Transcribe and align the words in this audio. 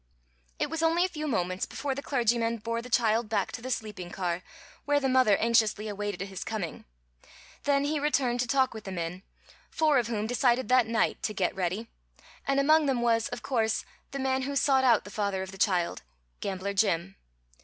It 0.57 0.71
was 0.71 0.81
only 0.81 1.05
a 1.05 1.07
few 1.07 1.27
moments 1.27 1.67
before 1.67 1.93
the 1.93 2.01
clergyman 2.01 2.57
bore 2.57 2.81
the 2.81 2.89
child 2.89 3.29
back 3.29 3.51
to 3.51 3.61
the 3.61 3.69
sleeping 3.69 4.09
car, 4.09 4.41
where 4.85 4.99
the 4.99 5.07
mother 5.07 5.37
anxiously 5.37 5.87
awaited 5.87 6.21
his 6.27 6.43
coming. 6.43 6.85
Then 7.65 7.83
he 7.83 7.99
returned 7.99 8.39
to 8.39 8.47
talk 8.47 8.73
with 8.73 8.85
the 8.85 8.91
men, 8.91 9.21
four 9.69 9.99
of 9.99 10.07
whom 10.07 10.25
that 10.25 10.87
night 10.87 11.21
decided 11.21 11.21
to 11.21 11.33
"get 11.35 11.55
ready," 11.55 11.87
and 12.47 12.59
among 12.59 12.87
them 12.87 13.01
was, 13.03 13.27
of 13.27 13.43
course, 13.43 13.85
the 14.09 14.17
man 14.17 14.41
who 14.41 14.55
sought 14.55 14.83
out 14.83 15.03
the 15.03 15.11
father 15.11 15.43
of 15.43 15.51
the 15.51 15.59
child, 15.59 16.01
Gambler 16.39 16.73
Jim. 16.73 17.15